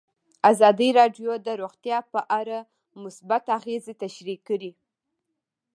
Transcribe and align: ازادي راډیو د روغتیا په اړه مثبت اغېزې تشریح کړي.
ازادي 0.51 0.89
راډیو 0.99 1.31
د 1.47 1.49
روغتیا 1.61 1.99
په 2.13 2.19
اړه 2.39 2.57
مثبت 3.03 3.43
اغېزې 3.57 3.93
تشریح 4.03 4.39
کړي. 4.47 4.71